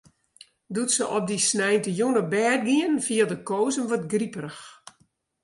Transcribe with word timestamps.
Doe't 0.73 0.93
se 0.95 1.03
op 1.17 1.23
dy 1.29 1.37
sneintejûn 1.49 2.19
op 2.21 2.27
bêd 2.33 2.61
giene, 2.67 3.03
fielde 3.05 3.37
Koos 3.47 3.75
him 3.77 3.87
wat 3.89 4.07
griperich. 4.13 4.63